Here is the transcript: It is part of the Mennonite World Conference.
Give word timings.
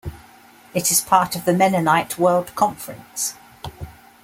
It 0.73 0.89
is 0.89 0.99
part 1.01 1.35
of 1.35 1.45
the 1.45 1.53
Mennonite 1.53 2.17
World 2.17 2.55
Conference. 2.55 3.35